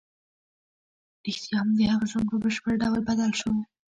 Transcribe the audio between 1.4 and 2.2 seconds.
هم د هغه